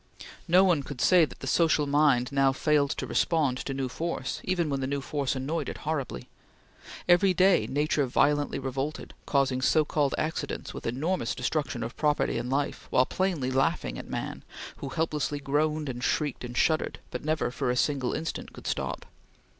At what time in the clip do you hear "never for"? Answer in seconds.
17.23-17.69